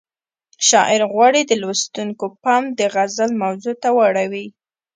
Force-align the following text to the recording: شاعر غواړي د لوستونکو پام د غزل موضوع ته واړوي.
شاعر 0.67 1.01
غواړي 1.13 1.41
د 1.45 1.51
لوستونکو 1.61 2.25
پام 2.43 2.63
د 2.79 2.81
غزل 2.93 3.31
موضوع 3.43 3.75
ته 3.83 3.89
واړوي. 3.97 4.45